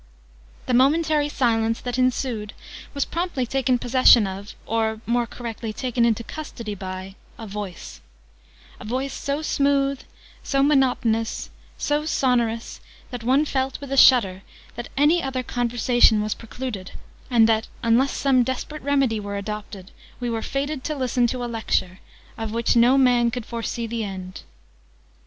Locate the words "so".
9.13-9.43, 10.41-10.63, 11.77-12.03